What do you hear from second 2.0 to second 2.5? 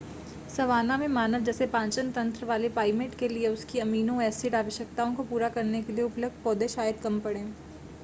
तंत्र